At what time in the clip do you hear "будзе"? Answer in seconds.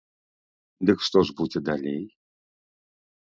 1.41-1.59